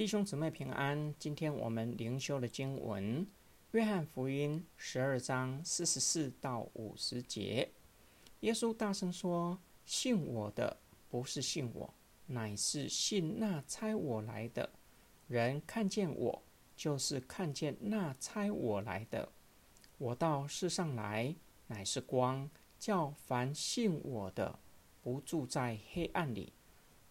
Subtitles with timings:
[0.00, 1.14] 弟兄姊妹平安。
[1.18, 3.22] 今天我们灵修的经文
[3.72, 7.70] 《约翰福音》十二章四十四到五十节。
[8.40, 10.78] 耶稣大声说：“信我的，
[11.10, 11.92] 不是信我，
[12.28, 14.70] 乃是信那差我来的。
[15.28, 16.42] 人看见我，
[16.74, 19.30] 就是看见那差我来的。
[19.98, 21.34] 我到世上来，
[21.66, 22.48] 乃是光，
[22.78, 24.58] 叫凡信我的，
[25.02, 26.54] 不住在黑暗里。”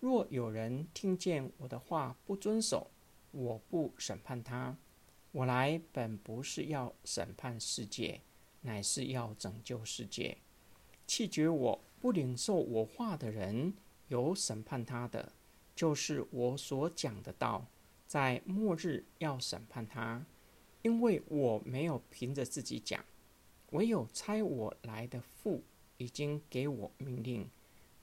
[0.00, 2.90] 若有人听见我的话不遵守，
[3.30, 4.76] 我不审判他。
[5.32, 8.20] 我来本不是要审判世界，
[8.60, 10.38] 乃是要拯救世界。
[11.06, 13.74] 弃绝我不领受我话的人，
[14.08, 15.32] 有审判他的，
[15.74, 17.66] 就是我所讲的道，
[18.06, 20.24] 在末日要审判他，
[20.82, 23.04] 因为我没有凭着自己讲，
[23.70, 25.62] 唯有差我来的父
[25.96, 27.50] 已经给我命令，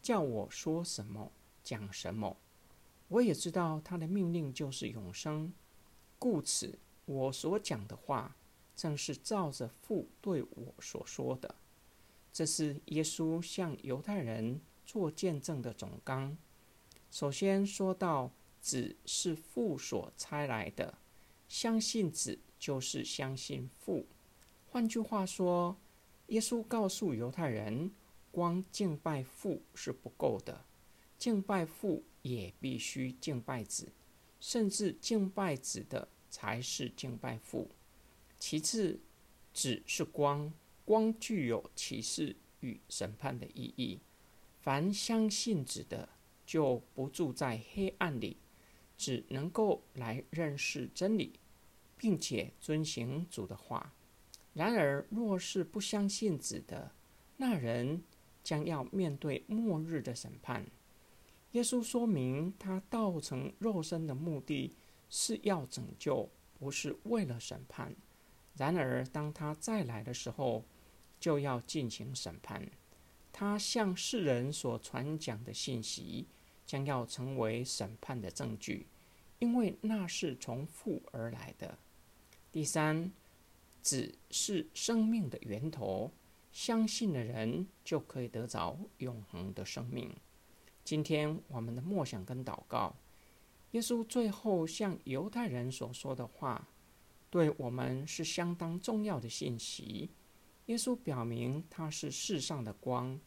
[0.01, 1.31] 叫我说什么。
[1.63, 2.38] 讲什么？
[3.08, 5.54] 我也知道他的命令就是永生，
[6.17, 8.35] 故此我所讲的话
[8.76, 11.55] 正是照着父对我所说的。
[12.32, 16.35] 这是耶稣向犹太人做见证的总纲。
[17.12, 20.98] 首先说到子是父所差来的，
[21.48, 24.07] 相信子就是相信父。
[24.71, 25.77] 换句话说，
[26.27, 27.91] 耶稣告诉犹太人，
[28.32, 30.65] 光敬拜父是不够的。
[31.24, 33.93] 敬拜父也必须敬拜子，
[34.41, 37.70] 甚至敬拜子的才是敬拜父。
[38.38, 38.99] 其次，
[39.54, 40.52] 子是光，
[40.84, 44.02] 光具有启示与审判的意义。
[44.60, 46.10] 凡相信子的，
[46.46, 48.35] 就不住在黑暗里，
[48.98, 51.40] 只能够来认识真理，
[51.98, 53.93] 并且遵行主的话。
[54.54, 56.91] 然而，若是不相信子的，
[57.37, 58.04] 那人
[58.43, 60.65] 将要面对末日的审判。
[61.54, 64.75] 耶稣说明，他道成肉身的目的
[65.09, 66.29] 是要拯救，
[66.59, 67.96] 不是为了审判。
[68.56, 70.66] 然而，当他再来的时候，
[71.19, 72.69] 就要进行审判。
[73.31, 76.28] 他向世人所传讲的信息，
[76.66, 78.88] 将要成为审判的证据，
[79.38, 81.78] 因为那是从父而来的。
[82.52, 83.12] 第三，
[83.81, 86.12] 子是生命的源头，
[86.52, 90.16] 相信的人就可以得着永恒的生命。
[90.84, 92.94] 今天我们的默想跟祷告，
[93.72, 96.68] 耶稣最后向犹太人所说的话，
[97.30, 100.10] 对我们是相当重要的信息。
[100.66, 103.20] 耶稣表明他是世上的光，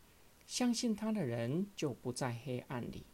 [0.47, 3.06] 相信他的人就不在黑暗里。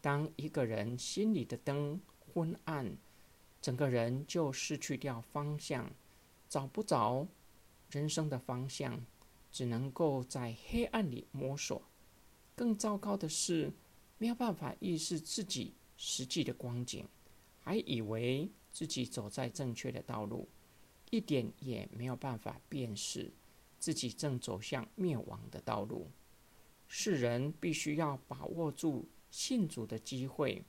[0.00, 2.00] 当一个人心里的灯
[2.32, 2.96] 昏暗，
[3.60, 5.90] 整个人就失去掉方向，
[6.48, 7.26] 找不着
[7.90, 9.00] 人生的方向，
[9.50, 11.82] 只能够在黑暗里摸索。
[12.58, 13.72] 更糟糕的是，
[14.18, 17.06] 没有办法意识自己实际的光景，
[17.60, 20.48] 还以为自己走在正确的道路，
[21.10, 23.32] 一点也没有办法辨识
[23.78, 26.10] 自己正走向灭亡的道路。
[26.88, 30.64] 世人必须要把握住信主的机会，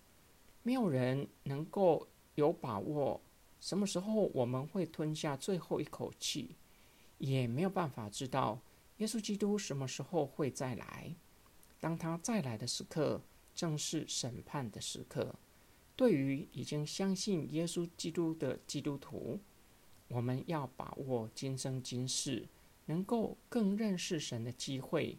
[0.61, 3.19] 没有人能够有把握
[3.59, 6.55] 什么时候我们会吞下最后一口气，
[7.17, 8.61] 也没有办法知道
[8.97, 11.16] 耶稣基督什么时候会再来。
[11.79, 13.22] 当他再来的时刻，
[13.56, 15.35] 正是审判的时刻。
[15.95, 19.40] 对于已经相信耶稣基督的基督徒，
[20.07, 22.47] 我们要把握今生今世
[22.85, 25.17] 能够更认识神的机会，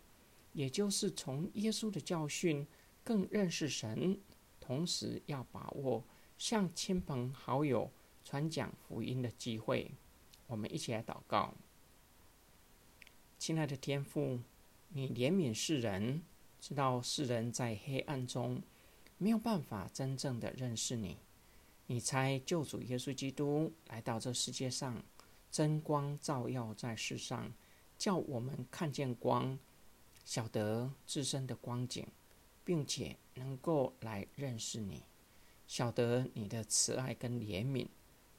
[0.52, 2.66] 也就是从耶稣的教训
[3.04, 4.18] 更认识神，
[4.58, 6.02] 同时要把握
[6.38, 7.90] 向亲朋好友
[8.24, 9.92] 传讲福音的机会。
[10.46, 11.54] 我们一起来祷告：
[13.38, 14.40] 亲爱的天父，
[14.88, 16.22] 你怜悯世人。
[16.60, 18.62] 知道世人在黑暗中
[19.16, 21.16] 没有办法真正的认识你，
[21.86, 25.02] 你才救主耶稣基督来到这世界上，
[25.50, 27.52] 真光照耀在世上，
[27.96, 29.58] 叫我们看见光，
[30.24, 32.06] 晓得自身的光景，
[32.62, 35.02] 并且能够来认识你，
[35.66, 37.88] 晓得你的慈爱跟怜悯，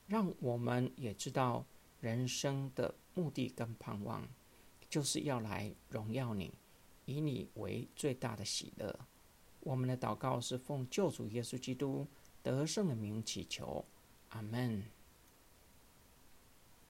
[0.05, 1.65] 让我们也知道
[1.99, 4.27] 人生的目的跟盼望，
[4.89, 6.53] 就是要来荣耀你。
[7.11, 8.97] 以你为最大的喜乐，
[9.59, 12.07] 我们的祷告是奉救主耶稣基督
[12.41, 13.85] 得胜的名祈求，
[14.29, 14.81] 阿门。